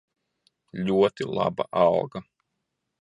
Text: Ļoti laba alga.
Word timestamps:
Ļoti 0.87 1.27
laba 1.39 1.67
alga. 1.83 2.27